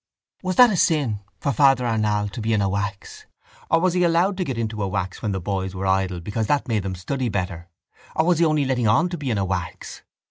Was 0.41 0.55
that 0.55 0.71
a 0.71 0.77
sin 0.77 1.19
for 1.39 1.53
Father 1.53 1.85
Arnall 1.85 2.27
to 2.31 2.41
be 2.41 2.53
in 2.53 2.61
a 2.63 2.67
wax 2.67 3.27
or 3.69 3.79
was 3.79 3.93
he 3.93 4.03
allowed 4.03 4.35
to 4.37 4.43
get 4.43 4.57
into 4.57 4.81
a 4.81 4.87
wax 4.87 5.21
when 5.21 5.31
the 5.31 5.39
boys 5.39 5.75
were 5.75 5.85
idle 5.85 6.19
because 6.19 6.47
that 6.47 6.67
made 6.67 6.81
them 6.81 6.95
study 6.95 7.29
better 7.29 7.69
or 8.15 8.25
was 8.25 8.39
he 8.39 8.45
only 8.45 8.65
letting 8.65 8.87
on 8.87 9.09
to 9.09 9.17
be 9.19 9.29
in 9.29 9.37
a 9.37 9.45
wax? 9.45 10.01